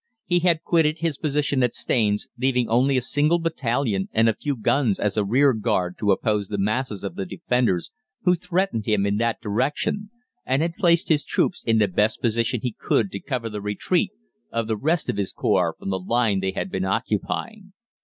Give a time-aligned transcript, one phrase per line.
[0.25, 4.57] He had quitted his position at Staines, leaving only a single battalion and a few
[4.57, 7.91] guns as a rearguard to oppose the masses of the 'Defenders'
[8.23, 10.09] who threatened him in that direction,
[10.43, 14.09] and had placed his troops in the best position he could to cover the retreat
[14.51, 17.71] of the rest of his corps from the line they had been occupying.